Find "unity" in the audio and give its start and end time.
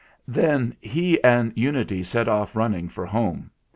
1.55-2.01